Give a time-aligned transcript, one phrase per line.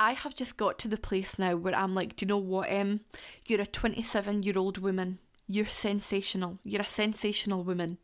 [0.00, 2.70] I have just got to the place now where I'm like, do you know what,
[2.70, 3.00] Em?
[3.46, 5.18] You're a 27 year old woman.
[5.48, 6.58] You're sensational.
[6.62, 7.98] You're a sensational woman.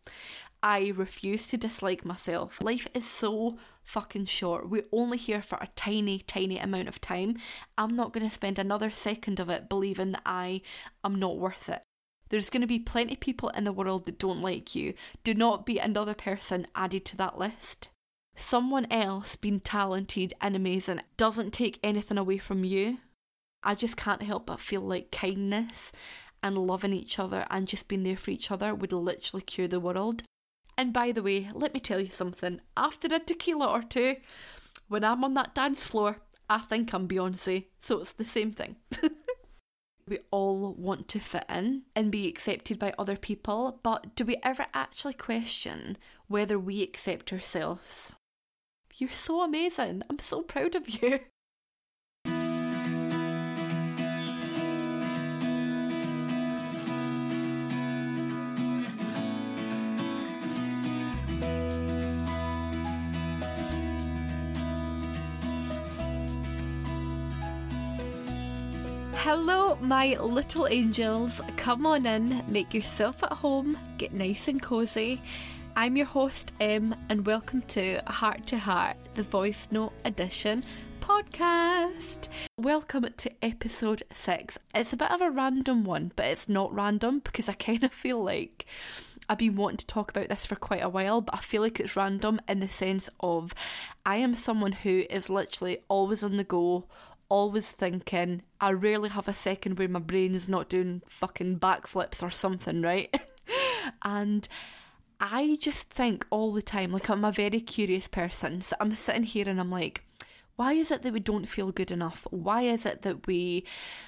[0.62, 2.58] I refuse to dislike myself.
[2.62, 4.70] Life is so fucking short.
[4.70, 7.36] We're only here for a tiny, tiny amount of time.
[7.76, 10.62] I'm not going to spend another second of it believing that I
[11.04, 11.82] am not worth it.
[12.30, 14.94] There's going to be plenty of people in the world that don't like you.
[15.22, 17.90] Do not be another person added to that list.
[18.36, 22.98] Someone else being talented and amazing doesn't take anything away from you.
[23.62, 25.92] I just can't help but feel like kindness
[26.42, 29.80] and loving each other and just being there for each other would literally cure the
[29.80, 30.24] world.
[30.76, 32.60] And by the way, let me tell you something.
[32.76, 34.16] After a tequila or two,
[34.88, 36.18] when I'm on that dance floor,
[36.50, 37.66] I think I'm Beyonce.
[37.80, 38.76] So it's the same thing.
[40.08, 44.36] we all want to fit in and be accepted by other people, but do we
[44.42, 48.14] ever actually question whether we accept ourselves?
[48.96, 50.04] You're so amazing.
[50.08, 51.18] I'm so proud of you.
[69.24, 71.40] Hello, my little angels.
[71.56, 75.20] Come on in, make yourself at home, get nice and cozy.
[75.76, 80.62] I'm your host, Em, and welcome to Heart to Heart, the Voice Note Edition
[81.00, 82.28] podcast.
[82.56, 84.56] Welcome to episode six.
[84.72, 87.92] It's a bit of a random one, but it's not random because I kind of
[87.92, 88.66] feel like
[89.28, 91.80] I've been wanting to talk about this for quite a while, but I feel like
[91.80, 93.52] it's random in the sense of
[94.06, 96.86] I am someone who is literally always on the go,
[97.28, 98.42] always thinking.
[98.60, 102.80] I rarely have a second where my brain is not doing fucking backflips or something,
[102.80, 103.12] right?
[104.02, 104.46] and
[105.20, 108.60] I just think all the time, like I'm a very curious person.
[108.60, 110.02] So I'm sitting here and I'm like,
[110.56, 112.28] why is it that we don't feel good enough?
[112.30, 113.64] Why is it that we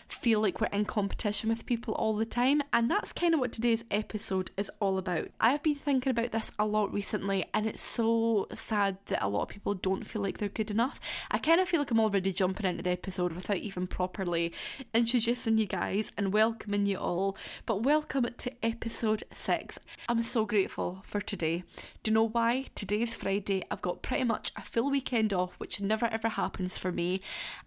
[0.06, 2.62] feel like we're in competition with people all the time?
[2.72, 5.30] And that's kind of what today's episode is all about.
[5.40, 9.42] I've been thinking about this a lot recently, and it's so sad that a lot
[9.42, 11.00] of people don't feel like they're good enough.
[11.32, 14.52] I kind of feel like I'm already jumping into the episode without even properly
[14.94, 17.36] introducing you guys and welcoming you all.
[17.64, 19.80] But welcome to episode six.
[20.08, 21.64] I'm so grateful for today.
[22.04, 22.66] Do you know why?
[22.76, 23.64] Today's Friday.
[23.68, 27.20] I've got pretty much a full weekend off, which never ever happens for me,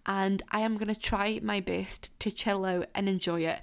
[0.06, 3.60] and I am going to try my best to chill out and enjoy it.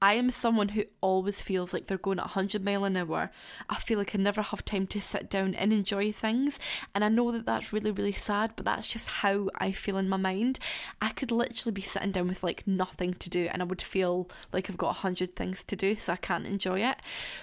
[0.00, 3.30] I am someone who always feels like they're going at 100 mile an hour.
[3.68, 6.58] I feel like I never have time to sit down and enjoy things.
[6.94, 10.08] And I know that that's really, really sad, but that's just how I feel in
[10.08, 10.58] my mind.
[11.00, 14.28] I could literally be sitting down with like nothing to do and I would feel
[14.52, 16.96] like I've got 100 things to do, so I can't enjoy it.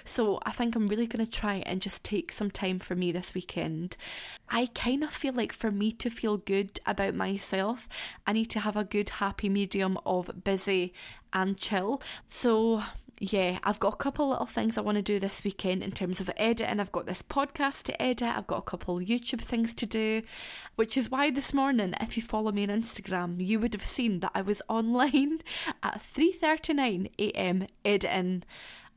[0.04, 3.12] So I think I'm really going to try and just take some time for me
[3.12, 3.98] this weekend.
[4.50, 7.88] I kind of feel like for me to feel good about myself,
[8.28, 10.94] I need to have a good, happy medium of busy
[11.34, 12.02] and chill.
[12.30, 12.84] So,
[13.20, 16.20] yeah, I've got a couple little things I want to do this weekend in terms
[16.20, 16.80] of editing.
[16.80, 20.24] I've got this podcast to edit, I've got a couple YouTube things to do,
[20.76, 24.22] which is why this morning, if you follow me on Instagram, you would have seen
[24.22, 25.40] that I was online
[25.84, 27.68] at 3:39 a.m.
[27.86, 28.44] editing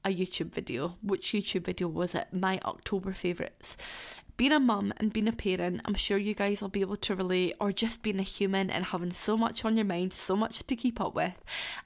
[0.05, 0.97] a YouTube video.
[1.03, 2.29] Which YouTube video was it?
[2.33, 3.77] My October favourites
[4.37, 7.15] being a mum and being a parent, I'm sure you guys will be able to
[7.15, 10.67] relate, or just being a human and having so much on your mind, so much
[10.67, 11.43] to keep up with.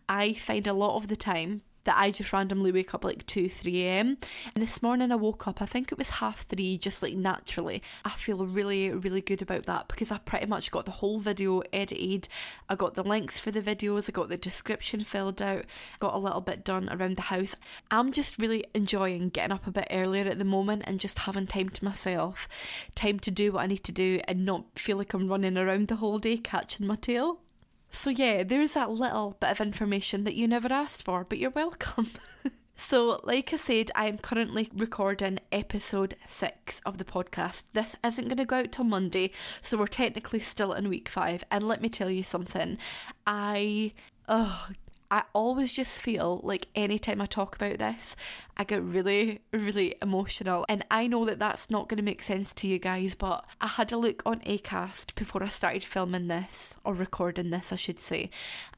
[0.08, 3.48] I find a lot of the time that I just randomly wake up like 2,
[3.48, 4.18] 3 a.m.
[4.54, 7.82] And this morning I woke up, I think it was half three, just like naturally.
[8.04, 11.62] I feel really, really good about that because I pretty much got the whole video
[11.72, 12.28] edited.
[12.68, 15.64] I got the links for the videos, I got the description filled out,
[15.98, 17.56] got a little bit done around the house.
[17.90, 21.46] I'm just really enjoying getting up a bit earlier at the moment and just having
[21.46, 22.48] time to myself,
[22.96, 25.88] time to do what I need to do and not feel like I'm running around
[25.88, 27.40] the whole day catching my tail.
[27.90, 31.50] So, yeah, there's that little bit of information that you never asked for, but you're
[31.50, 32.08] welcome.
[32.76, 37.64] so, like I said, I am currently recording episode six of the podcast.
[37.72, 39.32] This isn't going to go out till Monday,
[39.62, 41.44] so we're technically still in week five.
[41.50, 42.78] And let me tell you something,
[43.26, 43.92] I.
[44.28, 44.68] Oh,
[45.10, 48.14] I always just feel like anytime I talk about this,
[48.56, 50.66] I get really, really emotional.
[50.68, 53.68] And I know that that's not going to make sense to you guys, but I
[53.68, 57.98] had a look on ACAST before I started filming this, or recording this, I should
[57.98, 58.30] say,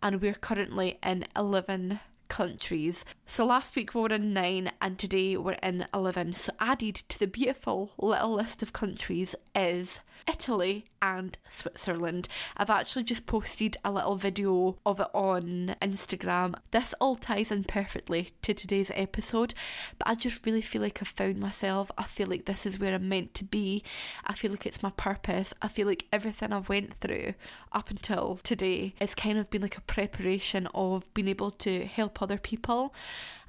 [0.03, 3.05] and we're currently in 11 countries.
[3.27, 6.35] So last week we were in nine, and today we're in 11.
[6.35, 12.29] So added to the beautiful little list of countries is Italy and Switzerland.
[12.57, 16.55] I've actually just posted a little video of it on Instagram.
[16.71, 19.55] This all ties in perfectly to today's episode,
[19.99, 21.91] but I just really feel like I've found myself.
[21.97, 23.83] I feel like this is where I'm meant to be.
[24.25, 25.55] I feel like it's my purpose.
[25.63, 27.35] I feel like everything I've went through
[27.73, 32.21] up until today has kind of been like a preparation of being able to help
[32.21, 32.95] other people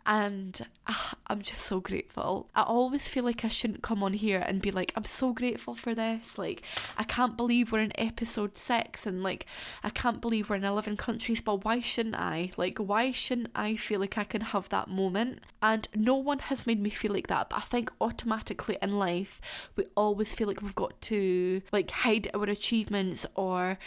[0.06, 2.50] and uh, I'm just so grateful.
[2.56, 5.76] I always feel like I shouldn't come on here and be like, I'm so grateful
[5.76, 6.38] for this.
[6.38, 6.64] Like,
[6.98, 9.46] I can't believe we're in episode six, and like,
[9.84, 12.52] I can't believe we're in 11 countries, but why shouldn't I?
[12.58, 15.40] Like, why shouldn't I feel like I can have that moment?
[15.62, 19.70] And no one has made me feel like that, but I think automatically in life,
[19.76, 23.78] we always feel like we've got to like hide our achievements or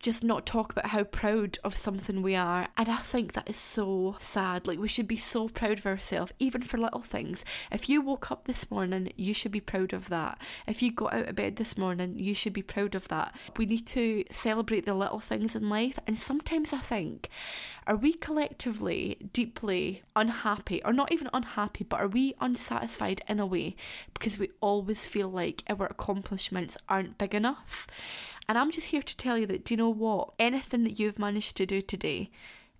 [0.00, 2.68] just not talk about how proud of something we are.
[2.76, 4.66] And I think that is so sad.
[4.66, 7.44] Like, we should be so proud of ourselves, even for little things.
[7.72, 10.40] If you woke up this morning, you should be proud of that.
[10.66, 13.34] If you got out of bed this morning, you should be proud of that.
[13.56, 15.98] We need to celebrate the little things in life.
[16.06, 17.28] And sometimes I think,
[17.86, 23.46] are we collectively deeply unhappy, or not even unhappy, but are we unsatisfied in a
[23.46, 23.76] way
[24.12, 27.86] because we always feel like our accomplishments aren't big enough?
[28.48, 30.32] And I'm just here to tell you that, do you know what?
[30.38, 32.30] Anything that you've managed to do today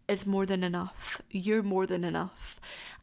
[0.08, 1.20] is more than enough.
[1.30, 2.58] You're more than enough.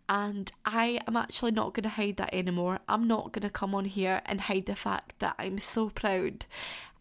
[0.09, 2.79] And I am actually not going to hide that anymore.
[2.87, 6.45] I'm not going to come on here and hide the fact that I'm so proud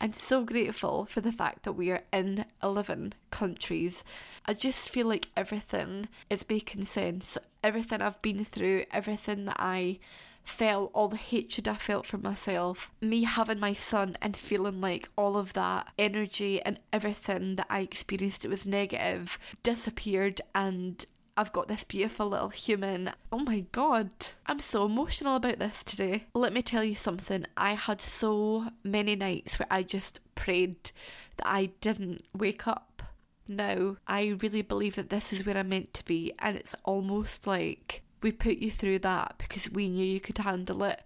[0.00, 4.04] and so grateful for the fact that we are in 11 countries.
[4.46, 7.38] I just feel like everything is making sense.
[7.62, 9.98] Everything I've been through, everything that I
[10.44, 15.08] felt all the hatred I felt for myself, me having my son and feeling like
[15.16, 21.04] all of that energy and everything that I experienced that was negative disappeared and
[21.36, 23.10] I've got this beautiful little human.
[23.32, 24.10] Oh my god,
[24.46, 26.26] I'm so emotional about this today.
[26.32, 27.44] Let me tell you something.
[27.56, 30.92] I had so many nights where I just prayed
[31.38, 33.02] that I didn't wake up.
[33.48, 37.48] Now, I really believe that this is where I'm meant to be, and it's almost
[37.48, 41.02] like we put you through that because we knew you could handle it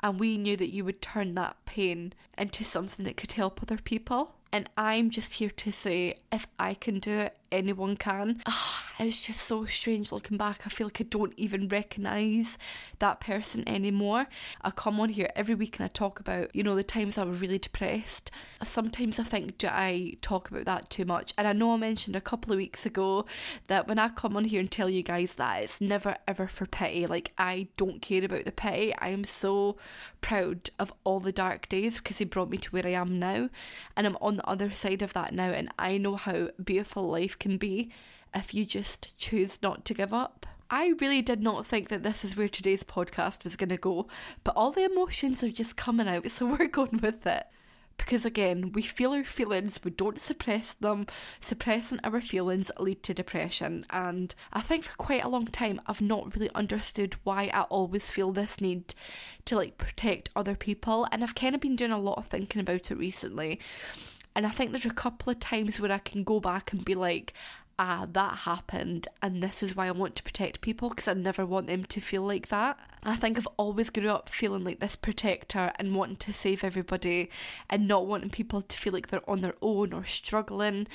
[0.00, 3.76] and we knew that you would turn that pain into something that could help other
[3.76, 4.36] people.
[4.52, 8.42] And I'm just here to say if I can do it, anyone can.
[8.46, 10.62] Oh, it's just so strange looking back.
[10.64, 12.56] I feel like I don't even recognise
[12.98, 14.26] that person anymore.
[14.62, 17.24] I come on here every week and I talk about, you know, the times I
[17.24, 18.30] was really depressed.
[18.62, 21.34] Sometimes I think, do I talk about that too much?
[21.36, 23.26] And I know I mentioned a couple of weeks ago
[23.66, 26.66] that when I come on here and tell you guys that, it's never ever for
[26.66, 27.06] pity.
[27.06, 28.94] Like, I don't care about the pity.
[28.98, 29.76] I am so
[30.22, 33.50] proud of all the dark days because he brought me to where I am now.
[33.96, 35.50] And I'm on the other side of that now.
[35.50, 37.90] And I know how beautiful life can be
[38.34, 40.46] if you just choose not to give up.
[40.70, 44.06] I really did not think that this is where today's podcast was going to go,
[44.42, 47.46] but all the emotions are just coming out, so we're going with it.
[47.98, 51.06] Because again, we feel our feelings, we don't suppress them.
[51.40, 53.84] Suppressing our feelings lead to depression.
[53.90, 58.10] And I think for quite a long time, I've not really understood why I always
[58.10, 58.94] feel this need
[59.44, 61.06] to like protect other people.
[61.12, 63.60] And I've kind of been doing a lot of thinking about it recently.
[64.34, 66.94] And I think there's a couple of times where I can go back and be
[66.94, 67.34] like,
[67.78, 71.44] ah, that happened, and this is why I want to protect people because I never
[71.44, 72.78] want them to feel like that.
[73.02, 77.30] I think I've always grew up feeling like this protector and wanting to save everybody
[77.68, 80.86] and not wanting people to feel like they're on their own or struggling.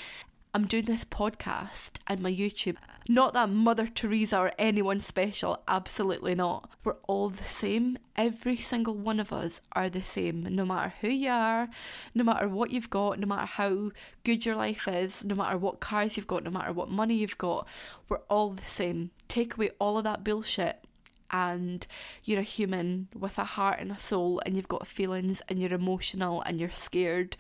[0.58, 2.78] I'm doing this podcast and my YouTube.
[3.08, 6.72] Not that Mother Teresa or anyone special, absolutely not.
[6.84, 8.00] We're all the same.
[8.16, 11.70] Every single one of us are the same, no matter who you are,
[12.16, 13.92] no matter what you've got, no matter how
[14.24, 17.38] good your life is, no matter what cars you've got, no matter what money you've
[17.38, 17.68] got.
[18.10, 19.12] We're all the same.
[19.28, 20.84] Take away all of that bullshit
[21.30, 21.86] and
[22.24, 25.74] you're a human with a heart and a soul and you've got feelings and you're
[25.74, 27.38] emotional and you're scared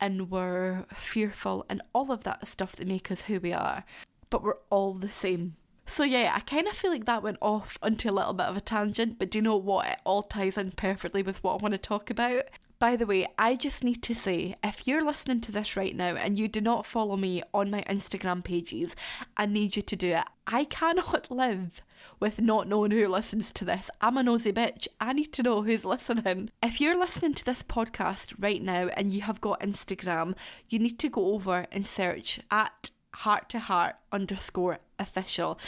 [0.00, 3.84] and we're fearful and all of that stuff that make us who we are,
[4.30, 5.56] but we're all the same.
[5.86, 8.56] So yeah, I kind of feel like that went off onto a little bit of
[8.56, 9.86] a tangent, but do you know what?
[9.86, 12.44] It all ties in perfectly with what I want to talk about.
[12.80, 16.14] By the way, I just need to say if you're listening to this right now
[16.16, 18.96] and you do not follow me on my Instagram pages,
[19.36, 20.24] I need you to do it.
[20.46, 21.82] I cannot live
[22.20, 23.90] with not knowing who listens to this.
[24.00, 24.88] I'm a nosy bitch.
[24.98, 26.52] I need to know who's listening.
[26.62, 30.34] If you're listening to this podcast right now and you have got Instagram,
[30.70, 35.58] you need to go over and search at heart to heart underscore official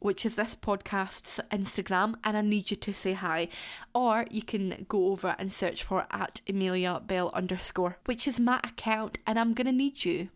[0.00, 3.48] which is this podcast's Instagram, and I need you to say hi.
[3.94, 8.60] Or you can go over and search for at Amelia Bell underscore, which is my
[8.64, 10.28] account, and I'm gonna need you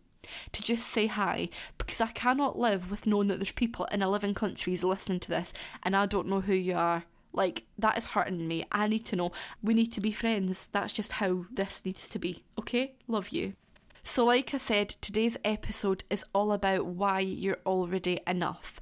[0.53, 4.35] to just say hi because I cannot live with knowing that there's people in 11
[4.35, 5.53] countries listening to this
[5.83, 7.03] and I don't know who you are
[7.33, 8.65] Like, that is hurting me.
[8.71, 9.33] I need to know.
[9.63, 10.69] We need to be friends.
[10.73, 12.45] That's just how this needs to be.
[12.59, 12.95] Okay?
[13.09, 13.55] Love you.
[14.05, 18.81] So, like I said, today's episode is all about why you're already enough.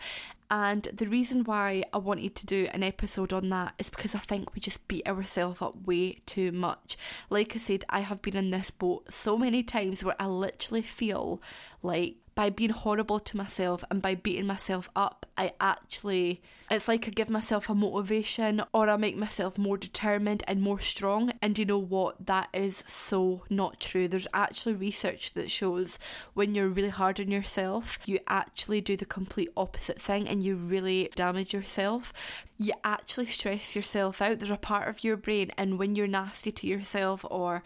[0.51, 4.19] And the reason why I wanted to do an episode on that is because I
[4.19, 6.97] think we just beat ourselves up way too much.
[7.31, 10.83] Like I said, I have been in this boat so many times where I literally
[10.83, 11.41] feel
[11.83, 17.07] like by being horrible to myself and by beating myself up, I actually, it's like
[17.07, 21.33] I give myself a motivation or I make myself more determined and more strong.
[21.43, 22.25] And you know what?
[22.25, 24.09] That is so not true.
[24.09, 25.99] There's actually research that shows
[26.33, 30.57] when you're really hard on yourself, you actually do the complete opposite thing and you
[30.57, 32.47] really damage yourself.
[32.57, 34.39] You actually stress yourself out.
[34.39, 37.63] There's a part of your brain, and when you're nasty to yourself or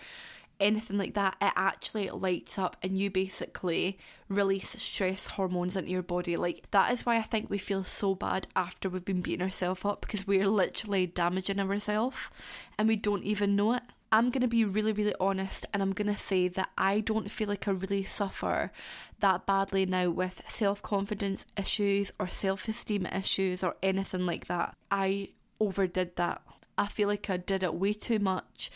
[0.65, 6.03] anything like that, it actually lights up and you basically release stress hormones into your
[6.03, 6.37] body.
[6.37, 9.85] Like, that is why I think we feel so bad after we've been beating ourselves
[9.85, 12.31] up because we're literally damaging ourselves
[12.79, 13.83] and we don't even know it.
[14.11, 17.31] I'm going to be really, really honest and I'm going to say that I don't
[17.31, 18.71] feel like I really suffer
[19.19, 24.77] that badly now with self confidence issues or self esteem issues or anything like that.
[24.91, 25.31] I
[25.61, 26.43] overdid that.
[26.79, 28.71] I feel like I did it way too much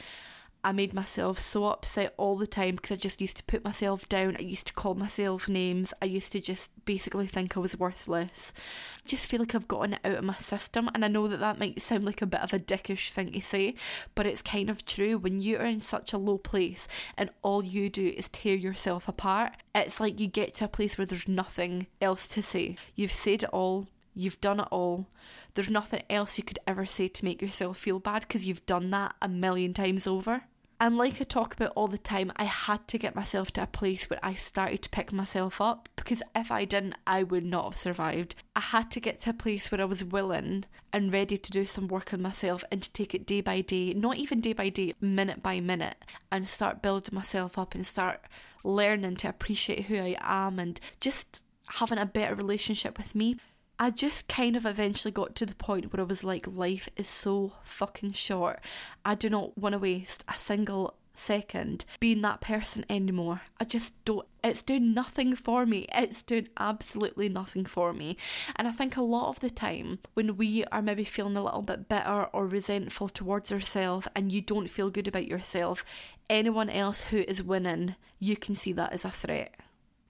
[0.68, 4.06] I made myself so upset all the time because I just used to put myself
[4.06, 4.36] down.
[4.38, 5.94] I used to call myself names.
[6.02, 8.52] I used to just basically think I was worthless.
[8.98, 10.90] I just feel like I've gotten it out of my system.
[10.92, 13.40] And I know that that might sound like a bit of a dickish thing to
[13.40, 13.76] say,
[14.14, 15.16] but it's kind of true.
[15.16, 19.08] When you are in such a low place and all you do is tear yourself
[19.08, 22.76] apart, it's like you get to a place where there's nothing else to say.
[22.94, 25.06] You've said it all, you've done it all
[25.54, 28.90] there's nothing else you could ever say to make yourself feel bad because you've done
[28.90, 30.42] that a million times over.
[30.80, 33.66] And like I talk about all the time, I had to get myself to a
[33.66, 37.64] place where I started to pick myself up because if I didn't, I would not
[37.64, 38.36] have survived.
[38.54, 41.64] I had to get to a place where I was willing and ready to do
[41.64, 44.68] some work on myself and to take it day by day, not even day by
[44.68, 45.96] day, minute by minute,
[46.30, 48.20] and start building myself up and start
[48.62, 53.36] learning to appreciate who I am and just having a better relationship with me.
[53.80, 57.08] I just kind of eventually got to the point where I was like, life is
[57.08, 58.60] so fucking short.
[59.04, 63.42] I do not want to waste a single second being that person anymore.
[63.60, 65.86] I just don't, it's doing nothing for me.
[65.94, 68.16] It's doing absolutely nothing for me.
[68.56, 71.62] And I think a lot of the time when we are maybe feeling a little
[71.62, 75.84] bit bitter or resentful towards ourselves and you don't feel good about yourself,
[76.28, 79.54] anyone else who is winning, you can see that as a threat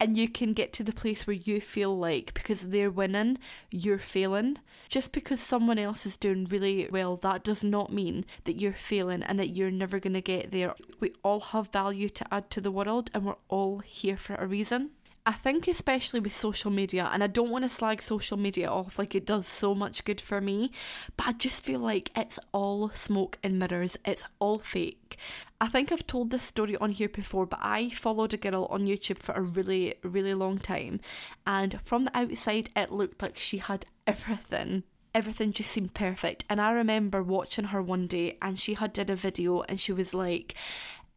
[0.01, 3.39] and you can get to the place where you feel like because they're winning,
[3.71, 4.59] you're failing.
[4.89, 9.23] Just because someone else is doing really well, that does not mean that you're failing
[9.23, 10.75] and that you're never going to get there.
[11.01, 14.47] We all have value to add to the world and we're all here for a
[14.47, 14.91] reason.
[15.29, 18.99] I think, especially with social media, and I don't want to slag social media off
[18.99, 20.73] like it does so much good for me,
[21.19, 25.19] but I just feel like it's all smoke and mirrors, it's all fake.
[25.61, 28.87] I think I've told this story on here before, but I followed a girl on
[28.87, 30.99] YouTube for a really, really long time,
[31.47, 36.61] and from the outside, it looked like she had everything everything just seemed perfect and
[36.61, 40.13] i remember watching her one day and she had did a video and she was
[40.13, 40.55] like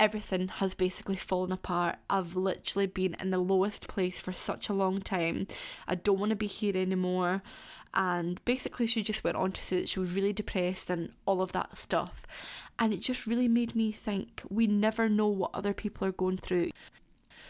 [0.01, 1.95] everything has basically fallen apart.
[2.09, 5.45] I've literally been in the lowest place for such a long time.
[5.87, 7.43] I don't want to be here anymore.
[7.93, 11.39] And basically, she just went on to say that she was really depressed and all
[11.39, 12.25] of that stuff.
[12.79, 16.37] And it just really made me think we never know what other people are going
[16.37, 16.71] through.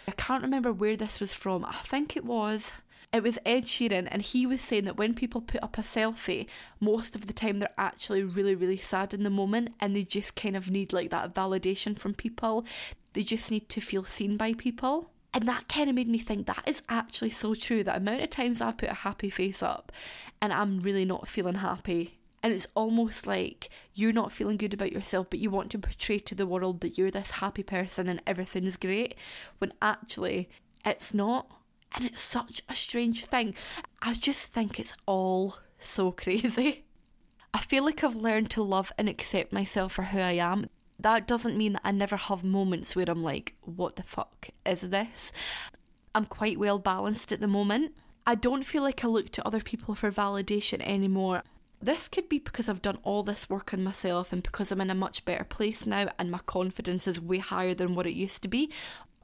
[0.05, 1.63] I can't remember where this was from.
[1.63, 2.74] I think it was
[3.13, 6.48] it was Ed Sheeran, and he was saying that when people put up a selfie,
[6.80, 10.36] most of the time they're actually really, really sad in the moment and they just
[10.36, 12.65] kind of need like that validation from people.
[13.13, 15.12] They just need to feel seen by people.
[15.34, 17.84] And that kind of made me think that is actually so true.
[17.84, 19.91] The amount of times I've put a happy face up
[20.41, 22.18] and I'm really not feeling happy.
[22.44, 26.20] And it's almost like you're not feeling good about yourself, but you want to portray
[26.20, 29.15] to the world that you're this happy person and everything's great,
[29.60, 30.50] when actually
[30.84, 31.50] it's not
[31.93, 33.55] and it's such a strange thing.
[34.01, 36.86] I just think it's all so crazy.
[37.53, 40.67] I feel like I've learned to love and accept myself for who I am.
[41.00, 44.81] That doesn't mean that I never have moments where I'm like, what the fuck is
[44.81, 45.31] this?
[46.13, 47.93] I'm quite well balanced at the moment.
[48.25, 51.41] I don't feel like I look to other people for validation anymore.
[51.81, 54.91] This could be because I've done all this work on myself and because I'm in
[54.91, 58.43] a much better place now and my confidence is way higher than what it used
[58.43, 58.71] to be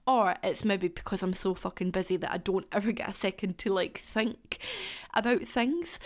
[0.08, 3.58] or it's maybe because I'm so fucking busy that I don't ever get a second
[3.60, 4.58] to like think
[5.14, 6.00] about things.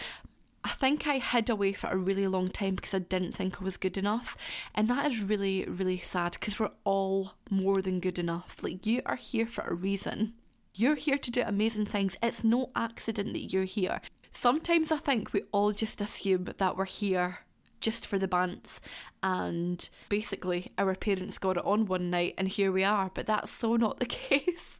[0.63, 3.63] I think I hid away for a really long time because I didn't think I
[3.63, 4.37] was good enough.
[4.75, 8.57] And that is really, really sad because we're all more than good enough.
[8.61, 10.33] Like, you are here for a reason.
[10.75, 12.17] You're here to do amazing things.
[12.21, 14.01] It's no accident that you're here.
[14.31, 17.39] Sometimes I think we all just assume that we're here
[17.81, 18.79] just for the bants.
[19.21, 23.11] And basically, our parents got it on one night, and here we are.
[23.13, 24.79] But that's so not the case.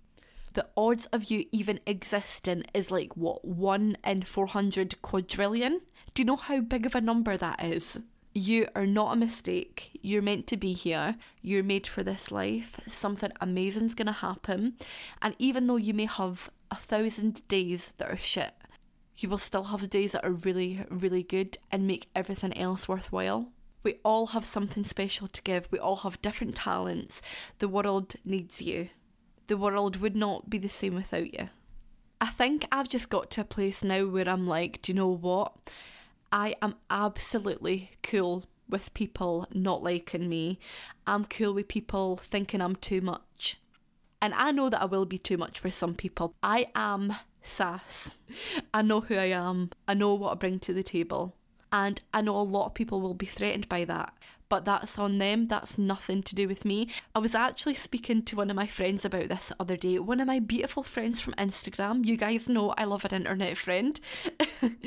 [0.53, 5.79] The odds of you even existing is like what, 1 in 400 quadrillion?
[6.13, 7.99] Do you know how big of a number that is?
[8.33, 9.97] You are not a mistake.
[10.01, 11.15] You're meant to be here.
[11.41, 12.79] You're made for this life.
[12.87, 14.73] Something amazing's going to happen.
[15.21, 18.53] And even though you may have a thousand days that are shit,
[19.17, 22.87] you will still have the days that are really, really good and make everything else
[22.87, 23.49] worthwhile.
[23.83, 25.67] We all have something special to give.
[25.71, 27.21] We all have different talents.
[27.59, 28.89] The world needs you.
[29.47, 31.49] The world would not be the same without you.
[32.19, 35.15] I think I've just got to a place now where I'm like, do you know
[35.15, 35.53] what?
[36.31, 40.59] I am absolutely cool with people not liking me.
[41.05, 43.59] I'm cool with people thinking I'm too much.
[44.21, 46.35] And I know that I will be too much for some people.
[46.43, 48.13] I am sass.
[48.73, 49.71] I know who I am.
[49.87, 51.35] I know what I bring to the table.
[51.71, 54.13] And I know a lot of people will be threatened by that.
[54.49, 55.45] But that's on them.
[55.45, 56.89] That's nothing to do with me.
[57.15, 59.97] I was actually speaking to one of my friends about this the other day.
[59.97, 62.05] One of my beautiful friends from Instagram.
[62.05, 63.99] You guys know I love an internet friend.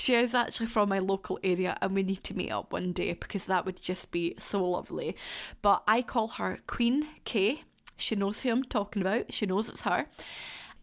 [0.00, 3.12] She is actually from my local area and we need to meet up one day
[3.12, 5.14] because that would just be so lovely.
[5.60, 7.64] But I call her Queen K.
[7.98, 10.06] She knows who I'm talking about, she knows it's her.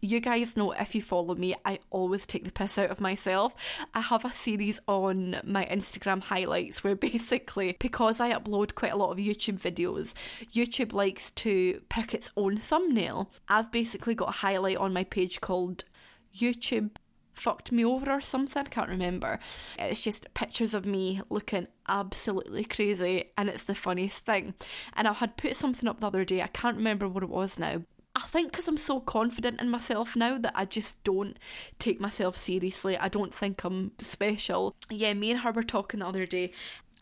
[0.00, 3.54] You guys know if you follow me, I always take the piss out of myself.
[3.92, 8.96] I have a series on my Instagram highlights where basically, because I upload quite a
[8.96, 10.14] lot of YouTube videos,
[10.52, 13.32] YouTube likes to pick its own thumbnail.
[13.48, 15.84] I've basically got a highlight on my page called
[16.32, 16.90] YouTube
[17.32, 18.64] fucked me over or something.
[18.64, 19.38] I can't remember.
[19.78, 24.54] It's just pictures of me looking absolutely crazy, and it's the funniest thing.
[24.94, 27.58] And I had put something up the other day, I can't remember what it was
[27.58, 27.82] now.
[28.18, 31.38] I think because I'm so confident in myself now that I just don't
[31.78, 32.98] take myself seriously.
[32.98, 34.74] I don't think I'm special.
[34.90, 36.50] Yeah, me and her were talking the other day,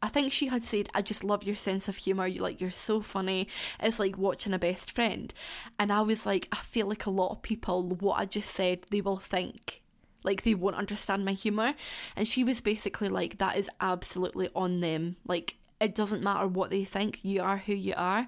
[0.03, 2.27] I think she had said, I just love your sense of humour.
[2.27, 3.49] You like you're so funny.
[3.81, 5.33] It's like watching a best friend.
[5.79, 8.83] And I was like, I feel like a lot of people, what I just said,
[8.91, 9.83] they will think
[10.23, 11.75] like they won't understand my humor
[12.17, 16.71] and she was basically like that is absolutely on them like it doesn't matter what
[16.71, 18.27] they think you are who you are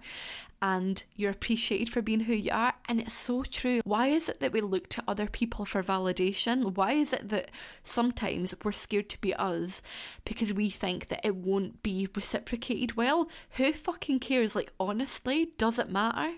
[0.60, 3.80] and you're appreciated for being who you are and it's so true.
[3.84, 6.74] Why is it that we look to other people for validation?
[6.76, 7.50] Why is it that
[7.84, 9.82] sometimes we're scared to be us
[10.24, 13.28] because we think that it won't be reciprocated well?
[13.52, 14.56] Who fucking cares?
[14.56, 16.34] Like honestly does it matter?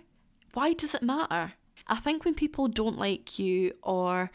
[0.53, 1.53] Why does it matter?
[1.87, 4.31] I think when people don't like you or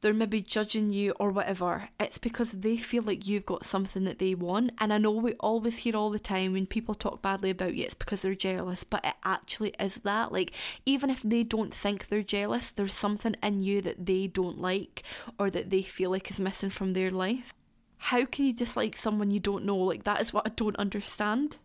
[0.00, 4.18] they're maybe judging you or whatever, it's because they feel like you've got something that
[4.18, 4.72] they want.
[4.78, 7.84] And I know we always hear all the time when people talk badly about you,
[7.84, 10.32] it's because they're jealous, but it actually is that.
[10.32, 10.52] Like,
[10.86, 15.02] even if they don't think they're jealous, there's something in you that they don't like
[15.38, 17.52] or that they feel like is missing from their life.
[17.98, 19.76] How can you dislike someone you don't know?
[19.76, 21.58] Like, that is what I don't understand.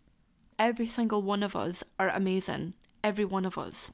[0.58, 2.74] Every single one of us are amazing.
[3.04, 3.92] Every one of us.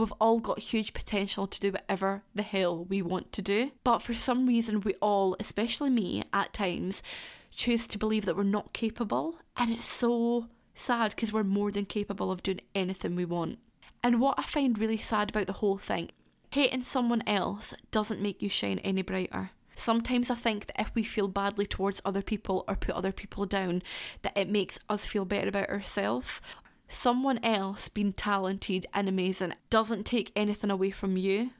[0.00, 3.72] We've all got huge potential to do whatever the hell we want to do.
[3.84, 7.02] But for some reason, we all, especially me at times,
[7.54, 9.40] choose to believe that we're not capable.
[9.58, 13.58] And it's so sad because we're more than capable of doing anything we want.
[14.02, 16.08] And what I find really sad about the whole thing,
[16.50, 19.50] hating someone else doesn't make you shine any brighter.
[19.74, 23.46] Sometimes I think that if we feel badly towards other people or put other people
[23.46, 23.82] down,
[24.22, 26.40] that it makes us feel better about ourselves
[26.90, 31.50] someone else being talented and amazing doesn't take anything away from you.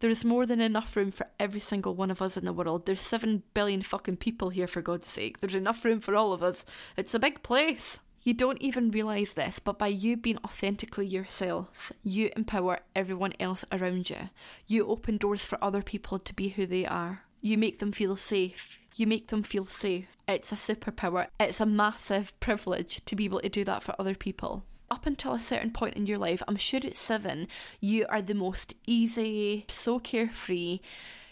[0.00, 2.86] There's more than enough room for every single one of us in the world.
[2.86, 5.38] There's 7 billion fucking people here, for God's sake.
[5.38, 6.66] There's enough room for all of us.
[6.96, 8.00] It's a big place.
[8.24, 13.64] You don't even realise this, but by you being authentically yourself, you empower everyone else
[13.70, 14.30] around you.
[14.66, 17.22] You open doors for other people to be who they are.
[17.40, 18.80] You make them feel safe.
[18.94, 20.06] You make them feel safe.
[20.28, 21.28] It's a superpower.
[21.40, 24.64] It's a massive privilege to be able to do that for other people.
[24.90, 27.48] Up until a certain point in your life, I'm sure at seven,
[27.80, 30.80] you are the most easy, so carefree.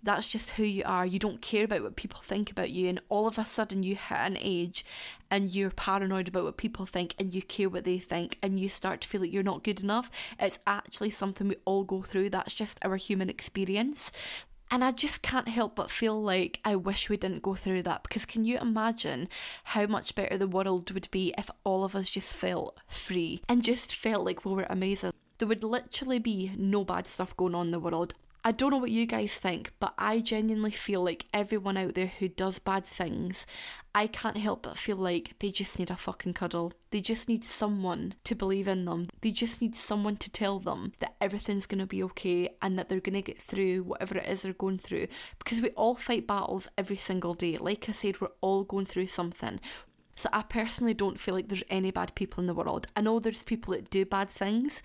[0.03, 1.05] That's just who you are.
[1.05, 2.89] You don't care about what people think about you.
[2.89, 4.83] And all of a sudden, you hit an age
[5.31, 8.71] and you're paranoid about what people think and you care what they think and you
[8.71, 10.11] start to feel like you're not good enough.
[10.39, 12.31] It's actually something we all go through.
[12.31, 14.11] That's just our human experience.
[14.73, 18.05] And I just can't help but feel like I wish we didn't go through that
[18.05, 19.29] because can you imagine
[19.65, 23.65] how much better the world would be if all of us just felt free and
[23.65, 25.13] just felt like we were amazing?
[25.39, 28.15] There would literally be no bad stuff going on in the world.
[28.43, 32.07] I don't know what you guys think, but I genuinely feel like everyone out there
[32.07, 33.47] who does bad things,
[33.95, 36.73] I can't help but feel like they just need a fucking cuddle.
[36.91, 39.05] They just need someone to believe in them.
[39.21, 42.89] They just need someone to tell them that everything's going to be okay and that
[42.89, 45.09] they're going to get through whatever it is they're going through.
[45.39, 47.59] Because we all fight battles every single day.
[47.59, 49.61] Like I said, we're all going through something.
[50.17, 52.87] So I personally don't feel like there's any bad people in the world.
[52.97, 54.83] I know there's people that do bad things,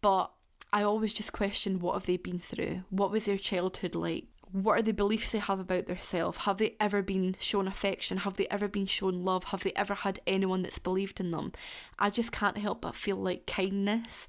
[0.00, 0.30] but
[0.72, 2.84] I always just question what have they been through?
[2.90, 4.26] What was their childhood like?
[4.52, 6.38] What are the beliefs they have about themselves?
[6.38, 8.18] Have they ever been shown affection?
[8.18, 9.44] Have they ever been shown love?
[9.44, 11.52] Have they ever had anyone that's believed in them?
[11.98, 14.28] I just can't help but feel like kindness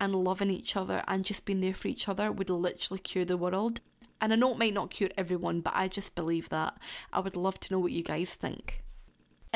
[0.00, 3.36] and loving each other and just being there for each other would literally cure the
[3.36, 3.80] world.
[4.20, 6.76] And I know it might not cure everyone, but I just believe that.
[7.12, 8.82] I would love to know what you guys think.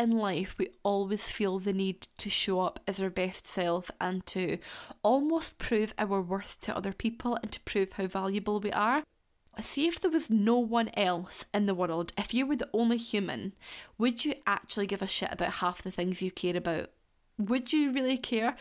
[0.03, 4.27] In life, we always feel the need to show up as our best self and
[4.27, 4.59] to
[5.05, 9.05] almost prove our worth to other people and to prove how valuable we are.
[9.61, 12.97] See if there was no one else in the world, if you were the only
[12.97, 13.53] human,
[13.97, 16.91] would you actually give a shit about half the things you care about?
[17.38, 18.57] Would you really care?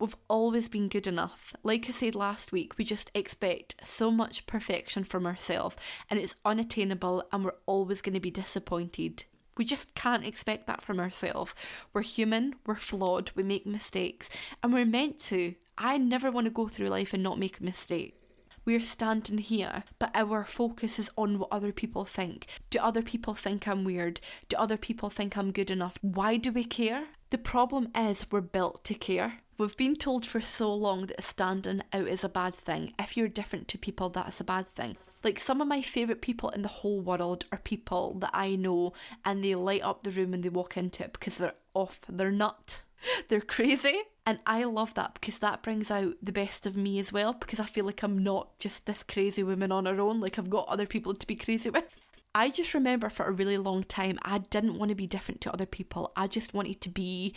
[0.00, 1.54] We've always been good enough.
[1.62, 5.76] Like I said last week, we just expect so much perfection from ourselves
[6.10, 9.26] and it's unattainable and we're always going to be disappointed.
[9.56, 11.54] We just can't expect that from ourselves.
[11.92, 14.30] We're human, we're flawed, we make mistakes,
[14.62, 15.54] and we're meant to.
[15.76, 18.18] I never want to go through life and not make a mistake.
[18.64, 22.46] We're standing here, but our focus is on what other people think.
[22.70, 24.20] Do other people think I'm weird?
[24.48, 25.98] Do other people think I'm good enough?
[26.00, 27.06] Why do we care?
[27.30, 29.40] The problem is we're built to care.
[29.62, 32.94] We've been told for so long that standing out is a bad thing.
[32.98, 34.96] If you're different to people, that's a bad thing.
[35.22, 38.92] Like some of my favourite people in the whole world are people that I know
[39.24, 42.32] and they light up the room when they walk into it because they're off their
[42.32, 42.82] nut.
[43.28, 44.00] They're crazy.
[44.26, 47.60] And I love that because that brings out the best of me as well because
[47.60, 50.68] I feel like I'm not just this crazy woman on her own, like I've got
[50.68, 51.84] other people to be crazy with.
[52.34, 55.52] I just remember for a really long time, I didn't want to be different to
[55.52, 56.12] other people.
[56.16, 57.34] I just wanted to be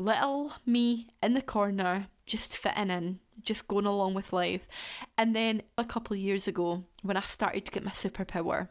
[0.00, 4.66] little me in the corner, just fitting in, just going along with life.
[5.16, 8.68] And then a couple of years ago, when I started to get my superpower,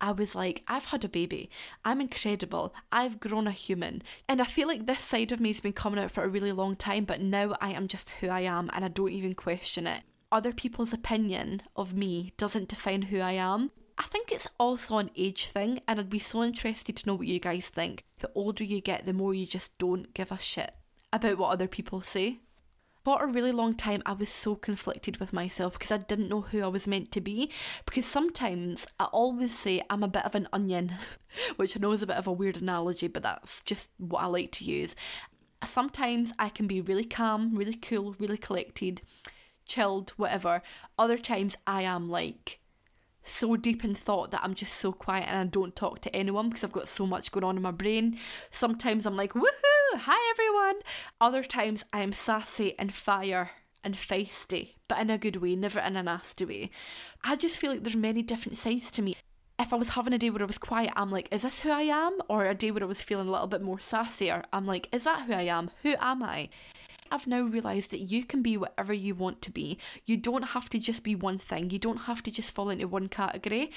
[0.00, 1.48] I was like, I've had a baby.
[1.84, 2.74] I'm incredible.
[2.90, 4.02] I've grown a human.
[4.28, 6.50] And I feel like this side of me has been coming out for a really
[6.50, 9.86] long time, but now I am just who I am and I don't even question
[9.86, 10.02] it.
[10.32, 13.70] Other people's opinion of me doesn't define who I am.
[13.98, 17.26] I think it's also an age thing, and I'd be so interested to know what
[17.26, 18.04] you guys think.
[18.20, 20.72] The older you get, the more you just don't give a shit
[21.12, 22.40] about what other people say.
[23.04, 26.42] For a really long time, I was so conflicted with myself because I didn't know
[26.42, 27.50] who I was meant to be.
[27.84, 30.92] Because sometimes I always say I'm a bit of an onion,
[31.56, 34.26] which I know is a bit of a weird analogy, but that's just what I
[34.26, 34.94] like to use.
[35.64, 39.02] Sometimes I can be really calm, really cool, really collected,
[39.66, 40.62] chilled, whatever.
[40.96, 42.60] Other times I am like
[43.22, 46.48] so deep in thought that I'm just so quiet and I don't talk to anyone
[46.48, 48.18] because I've got so much going on in my brain.
[48.50, 50.82] Sometimes I'm like, woohoo, hi everyone.
[51.20, 53.50] Other times I am sassy and fire
[53.84, 56.70] and feisty, but in a good way, never in a nasty way.
[57.24, 59.16] I just feel like there's many different sides to me.
[59.58, 61.70] If I was having a day where I was quiet, I'm like, is this who
[61.70, 62.18] I am?
[62.28, 65.04] Or a day where I was feeling a little bit more sassier, I'm like, is
[65.04, 65.70] that who I am?
[65.82, 66.48] Who am I?
[67.12, 69.78] I've now realised that you can be whatever you want to be.
[70.06, 72.88] You don't have to just be one thing, you don't have to just fall into
[72.88, 73.70] one category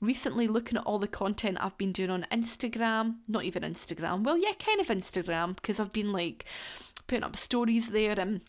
[0.00, 4.36] recently looking at all the content I've been doing on Instagram, not even Instagram, well,
[4.36, 6.44] yeah, kind of Instagram, because I've been like
[7.06, 8.42] putting up stories there and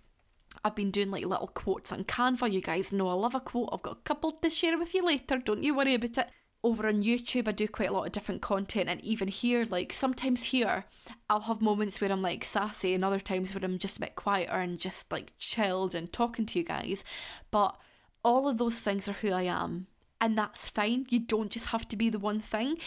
[0.64, 2.52] I've been doing like little quotes on Canva.
[2.52, 3.70] You guys know I love a quote.
[3.72, 5.38] I've got a couple to share with you later.
[5.38, 6.30] Don't you worry about it
[6.65, 9.93] over on YouTube, I do quite a lot of different content, and even here, like
[9.93, 10.86] sometimes here,
[11.30, 14.15] I'll have moments where I'm like sassy, and other times where I'm just a bit
[14.15, 17.04] quieter and just like chilled and talking to you guys.
[17.51, 17.78] But
[18.23, 19.86] all of those things are who I am,
[20.19, 21.06] and that's fine.
[21.10, 22.78] You don't just have to be the one thing.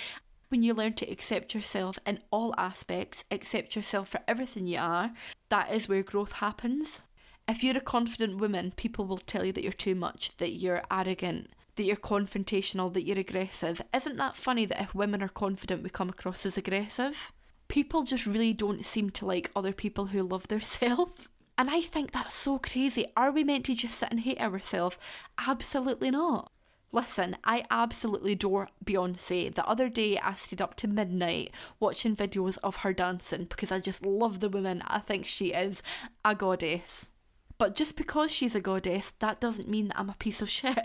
[0.49, 5.13] When you learn to accept yourself in all aspects, accept yourself for everything you are,
[5.51, 7.03] that is where growth happens.
[7.47, 10.83] If you're a confident woman, people will tell you that you're too much, that you're
[10.91, 13.81] arrogant, that you're confrontational, that you're aggressive.
[13.95, 17.33] Isn't that funny that if women are confident, we come across as aggressive?
[17.69, 21.29] People just really don't seem to like other people who love themselves.
[21.61, 23.07] And I think that's so crazy.
[23.17, 24.97] Are we meant to just sit and hate ourselves?
[25.45, 26.53] Absolutely not.
[26.93, 29.53] Listen, I absolutely adore Beyonce.
[29.53, 33.81] The other day, I stayed up to midnight watching videos of her dancing because I
[33.81, 34.85] just love the woman.
[34.87, 35.83] I think she is
[36.25, 37.11] a goddess.
[37.59, 40.79] But just because she's a goddess, that doesn't mean that I'm a piece of shit.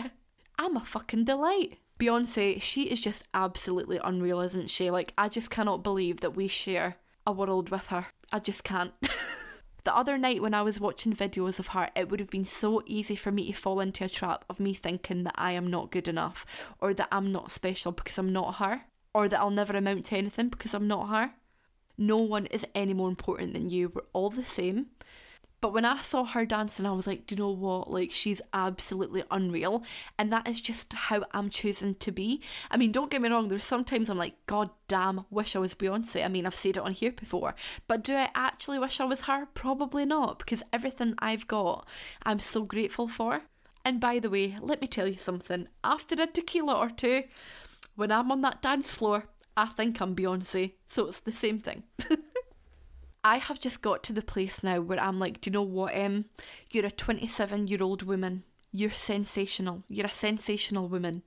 [0.58, 1.80] I'm a fucking delight.
[2.00, 4.90] Beyonce, she is just absolutely unreal, isn't she?
[4.92, 8.08] Like, I just cannot believe that we share a world with her.
[8.32, 8.94] I just can't.
[9.84, 12.82] the other night when I was watching videos of her, it would have been so
[12.86, 15.92] easy for me to fall into a trap of me thinking that I am not
[15.92, 18.82] good enough, or that I'm not special because I'm not her,
[19.14, 21.32] or that I'll never amount to anything because I'm not her.
[21.98, 23.90] No one is any more important than you.
[23.94, 24.88] We're all the same.
[25.64, 27.90] But when I saw her dancing, I was like, do you know what?
[27.90, 29.82] Like, she's absolutely unreal.
[30.20, 32.42] And that is just how I'm choosing to be.
[32.70, 35.74] I mean, don't get me wrong, there's sometimes I'm like, God damn, wish I was
[35.74, 36.26] Beyonce.
[36.26, 37.56] I mean, I've said it on here before.
[37.88, 39.48] But do I actually wish I was her?
[39.54, 41.88] Probably not, because everything I've got,
[42.24, 43.44] I'm so grateful for.
[43.86, 45.70] And by the way, let me tell you something.
[45.82, 47.24] After a tequila or two,
[47.96, 50.74] when I'm on that dance floor, I think I'm Beyonce.
[50.90, 51.84] So it's the same thing.
[53.24, 55.96] I have just got to the place now where I'm like, do you know what,
[55.96, 56.26] Em?
[56.72, 58.44] You're a 27 year old woman.
[58.72, 59.84] You're sensational.
[59.88, 61.24] You're a sensational woman.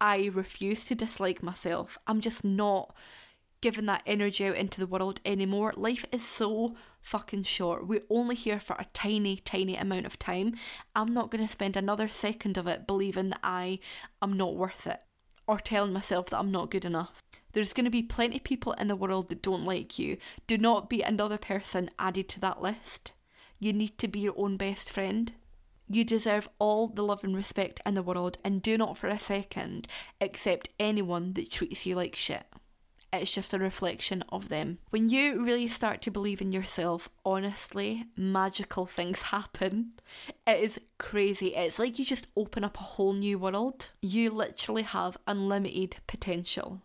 [0.00, 1.98] I refuse to dislike myself.
[2.06, 2.94] I'm just not
[3.62, 5.72] giving that energy out into the world anymore.
[5.76, 7.86] Life is so fucking short.
[7.86, 10.56] We're only here for a tiny, tiny amount of time.
[10.94, 13.78] I'm not going to spend another second of it believing that I
[14.20, 15.00] am not worth it
[15.46, 17.21] or telling myself that I'm not good enough.
[17.52, 20.16] There's going to be plenty of people in the world that don't like you.
[20.46, 23.12] Do not be another person added to that list.
[23.58, 25.32] You need to be your own best friend.
[25.88, 29.18] You deserve all the love and respect in the world, and do not for a
[29.18, 29.86] second
[30.20, 32.44] accept anyone that treats you like shit.
[33.12, 34.78] It's just a reflection of them.
[34.88, 39.92] When you really start to believe in yourself, honestly, magical things happen.
[40.46, 41.54] It is crazy.
[41.54, 43.90] It's like you just open up a whole new world.
[44.00, 46.80] You literally have unlimited potential.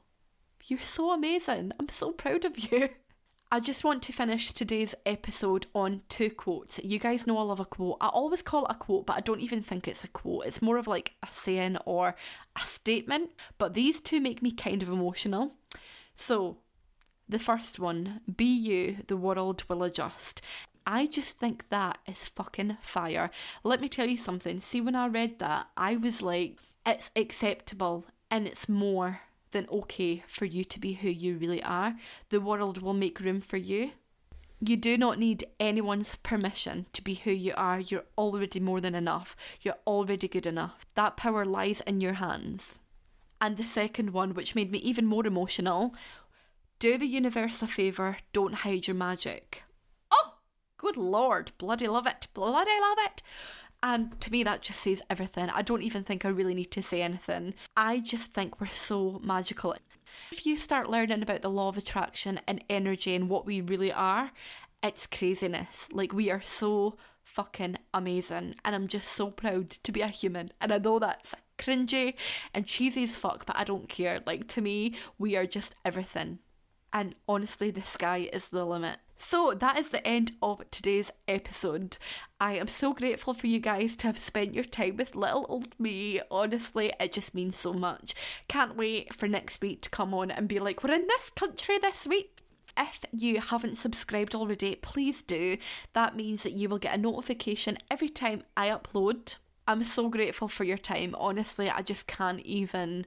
[0.67, 1.71] You're so amazing.
[1.79, 2.89] I'm so proud of you.
[3.51, 6.81] I just want to finish today's episode on two quotes.
[6.83, 7.95] You guys know I love a quote.
[8.01, 10.45] I always call it a quote, but I don't even think it's a quote.
[10.45, 12.15] It's more of like a saying or
[12.57, 13.29] a statement.
[13.57, 15.55] But these two make me kind of emotional.
[16.17, 16.57] So,
[17.29, 20.41] the first one be you, the world will adjust.
[20.85, 23.31] I just think that is fucking fire.
[23.63, 24.59] Let me tell you something.
[24.59, 29.21] See, when I read that, I was like, it's acceptable and it's more
[29.51, 31.95] than okay for you to be who you really are.
[32.29, 33.91] The world will make room for you.
[34.59, 37.79] You do not need anyone's permission to be who you are.
[37.79, 39.35] You're already more than enough.
[39.61, 40.85] You're already good enough.
[40.95, 42.79] That power lies in your hands.
[43.39, 45.93] And the second one, which made me even more emotional
[46.79, 49.63] do the universe a favour, don't hide your magic.
[50.11, 50.35] Oh,
[50.77, 53.23] good lord, bloody love it, bloody love it.
[53.83, 55.49] And to me, that just says everything.
[55.49, 57.53] I don't even think I really need to say anything.
[57.75, 59.75] I just think we're so magical.
[60.31, 63.93] If you start learning about the law of attraction and energy and what we really
[63.93, 64.31] are,
[64.81, 65.89] it's craziness.
[65.91, 68.55] Like, we are so fucking amazing.
[68.65, 70.49] And I'm just so proud to be a human.
[70.59, 72.15] And I know that's cringy
[72.53, 74.21] and cheesy as fuck, but I don't care.
[74.25, 76.39] Like, to me, we are just everything.
[76.97, 78.97] And honestly, the sky is the limit.
[79.17, 81.99] So that is the end of today's episode.
[82.41, 85.79] I am so grateful for you guys to have spent your time with little old
[85.79, 86.21] me.
[86.31, 88.15] Honestly, it just means so much.
[88.47, 91.77] Can't wait for next week to come on and be like, we're in this country
[91.77, 92.39] this week.
[92.75, 95.59] If you haven't subscribed already, please do.
[95.93, 99.35] That means that you will get a notification every time I upload.
[99.67, 101.13] I'm so grateful for your time.
[101.19, 103.05] Honestly, I just can't even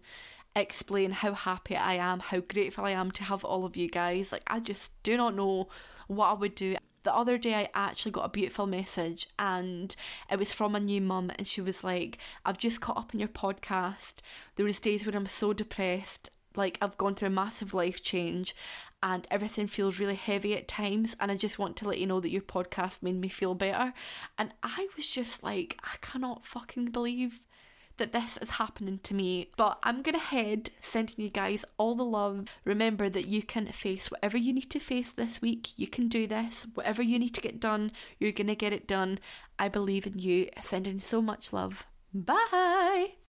[0.56, 4.32] explain how happy I am, how grateful I am to have all of you guys.
[4.32, 5.68] Like, I just do not know
[6.08, 6.76] what I would do.
[7.02, 9.94] The other day, I actually got a beautiful message, and
[10.30, 13.20] it was from a new mum, and she was like, "I've just caught up on
[13.20, 14.16] your podcast.
[14.56, 18.54] There was days when I'm so depressed, like I've gone through a massive life change,
[19.02, 21.16] and everything feels really heavy at times.
[21.18, 23.94] And I just want to let you know that your podcast made me feel better."
[24.36, 27.46] And I was just like, I cannot fucking believe
[28.00, 29.50] that this is happening to me.
[29.56, 32.46] But I'm going to head sending you guys all the love.
[32.64, 35.78] Remember that you can face whatever you need to face this week.
[35.78, 36.66] You can do this.
[36.74, 39.20] Whatever you need to get done, you're going to get it done.
[39.58, 40.48] I believe in you.
[40.60, 41.86] Sending so much love.
[42.12, 43.19] Bye.